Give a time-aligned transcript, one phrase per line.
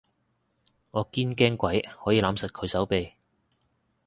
[0.89, 3.13] 我堅驚鬼可以攬實佢手臂